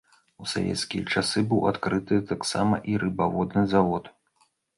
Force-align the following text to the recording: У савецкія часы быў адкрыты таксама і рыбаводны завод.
У 0.43 0.47
савецкія 0.51 1.03
часы 1.13 1.43
быў 1.51 1.59
адкрыты 1.73 2.15
таксама 2.33 2.81
і 2.93 2.97
рыбаводны 3.05 3.63
завод. 3.77 4.13